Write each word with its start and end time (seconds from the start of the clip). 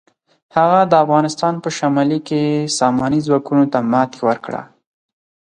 هغه 0.55 0.79
د 0.91 0.93
افغانستان 1.03 1.53
په 1.63 1.69
شمالي 1.77 2.19
کې 2.27 2.41
ساماني 2.77 3.19
ځواکونو 3.27 3.65
ته 3.73 3.79
ماتې 3.91 4.19
ورکړه. 4.27 4.61